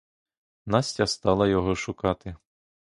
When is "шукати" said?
1.75-2.35